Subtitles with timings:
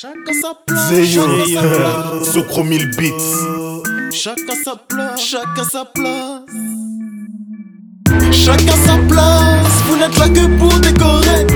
[0.00, 0.08] sa
[0.66, 1.04] place.
[1.04, 2.32] Chacun sa place.
[2.32, 3.12] Socro 1000 beats.
[4.10, 5.20] Chacun sa place.
[5.20, 6.40] Chacun sa place.
[8.32, 9.74] Chacun sa place.
[9.86, 11.46] Vous n'êtes là que pour décorer.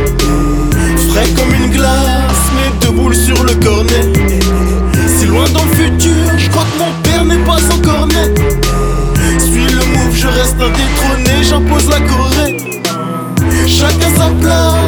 [1.09, 4.13] Frais comme une glace, mais deux boules sur le cornet.
[5.09, 8.35] Si loin dans le futur, je crois que mon père n'est pas encore né.
[9.39, 12.57] Suis le move, je reste indétrôné, j'impose la Corée.
[13.67, 14.84] Chacun sa place,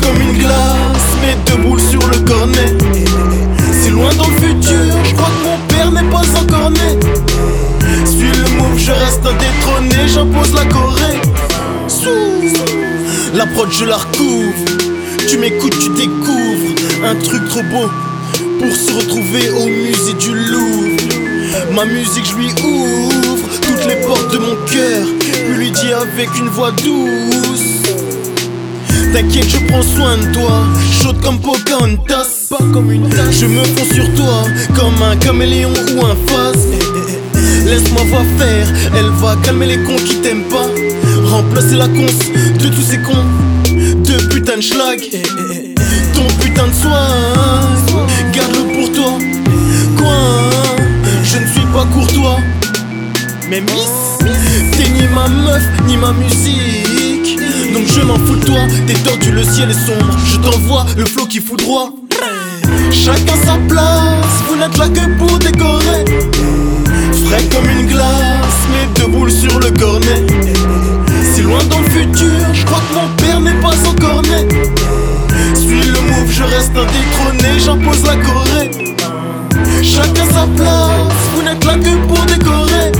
[0.00, 2.76] Comme une glace, mais deux boules sur le cornet.
[3.82, 6.98] Si loin dans le futur, je crois que mon père n'est pas encore né.
[8.04, 11.20] Suis le move, je reste indétrôné, j'impose la Corée.
[11.88, 12.08] Sous
[13.34, 14.52] la prod, je la recouvre.
[15.28, 17.90] Tu m'écoutes, tu découvres un truc trop beau
[18.58, 20.96] pour se retrouver au musée du Louvre.
[21.74, 26.28] Ma musique, je lui ouvre toutes les portes de mon cœur, puis lui dis avec
[26.38, 27.81] une voix douce.
[29.12, 33.40] T'inquiète, je prends soin de toi, chaude comme Pocahontas, pas comme une tasse.
[33.40, 36.66] Je me fonds sur toi comme un caméléon ou un phase.
[37.66, 40.66] Laisse-moi voir faire, elle va calmer les cons qui t'aiment pas.
[41.26, 43.26] Remplacer la conce de tous ces cons,
[43.68, 45.00] de putain de schlag.
[46.14, 47.06] Ton putain de soin,
[48.32, 49.18] garde-le pour toi.
[49.98, 50.16] Quoi,
[51.22, 52.38] je ne suis pas courtois.
[53.50, 54.18] Mais miss,
[54.72, 56.81] t'es ni ma meuf, ni ma musique.
[57.86, 60.16] Je m'en fous de toi, t'es tordu, le ciel est sombre.
[60.26, 61.90] Je t'envoie le flot qui fout droit.
[62.90, 66.04] Chacun sa place, vous n'êtes là que pour décorer.
[67.26, 70.26] Frais comme une glace, mais deux boules sur le cornet.
[71.34, 74.48] Si loin dans le futur, je crois que mon père n'est pas encore né.
[75.54, 78.70] Suis le move, je reste indétrôné, j'impose la Corée.
[79.82, 82.92] Chacun sa place, vous n'êtes là que pour décorer.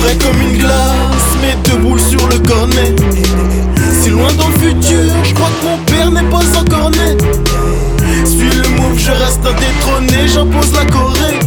[0.00, 2.94] Frais comme une glace, mais deux boules sur le cornet.
[4.14, 7.16] Loin dans le futur, je crois que mon père n'est pas encore né.
[8.24, 11.40] Suis le move, je reste indétrôné, j'impose la Corée.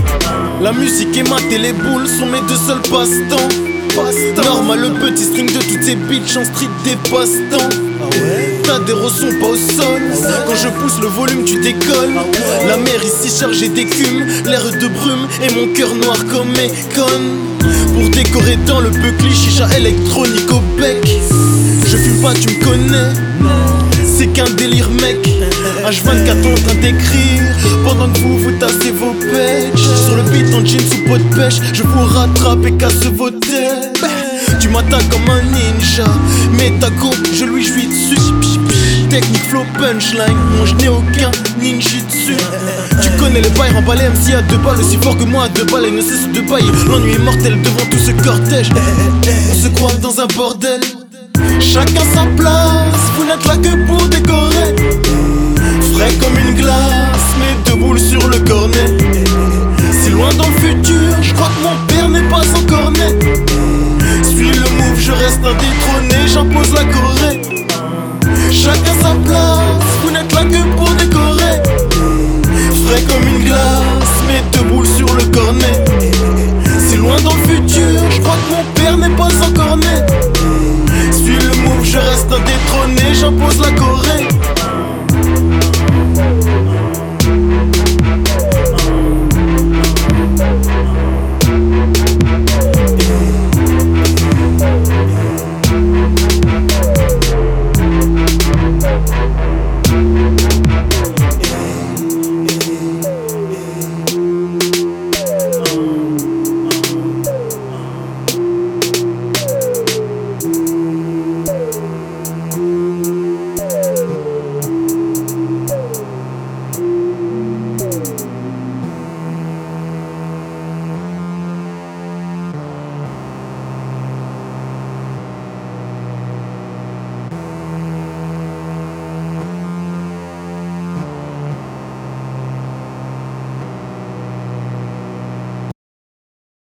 [0.61, 4.43] La musique et ma les boules sont mes deux seuls passe-temps.
[4.43, 7.69] Normal, le petit string de toutes ces bitches en street des passe-temps.
[8.63, 10.01] T'as des ressons pas au sol.
[10.45, 12.15] Quand je pousse le volume, tu décolles.
[12.67, 17.37] La mer ici chargée d'écume, l'air de brume et mon cœur noir comme mes connes.
[17.93, 21.07] Pour décorer dans le buckly, chicha électronique au bec.
[22.21, 23.13] Pas, tu me connais.
[24.03, 25.17] C'est qu'un délire, mec.
[25.85, 27.43] H24 en train d'écrire
[27.83, 29.87] pendant que vous vous tassez vos pêches.
[30.05, 33.29] Sur le beat en jeans sous pot de pêche, je vous rattrape et casse vos
[33.29, 34.03] têtes.
[34.59, 36.05] Tu m'attaques comme un ninja,
[36.53, 38.57] mais ta go, je lui jouis dessus.
[39.09, 42.35] Technique flow punchline, non je n'ai aucun ninjitsu
[43.01, 45.63] Tu connais les bails, remballer MC à deux balles Aussi fort que moi à deux
[45.63, 48.69] balles et ne cesse de bailler L'ennui est mortel devant tout ce cortège
[49.49, 50.81] On se croit dans un bordel
[51.59, 54.75] Chacun sa place, vous n'êtes là que pour décorer.
[55.93, 58.97] Frais comme une glace, mes deux boules sur le cornet.
[59.91, 63.09] Si loin dans le futur, je crois que mon père n'est pas encore né.
[64.23, 67.41] Suis le move, je reste indétrôné, j'impose la Corée.
[68.51, 71.61] Chacun sa place, vous n'êtes là que pour décorer.
[72.85, 75.85] Frais comme une glace, mes deux boules sur le cornet.
[76.87, 79.85] Si loin dans le futur, je crois que mon père n'est pas encore né.
[81.97, 84.16] Je reste indétrôné, j'impose la Corée.